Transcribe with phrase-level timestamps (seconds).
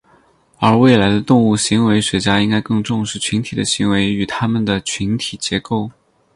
[0.57, 5.91] 而未来的动物行为学家应该更重视群体的行为与它们的群体结构。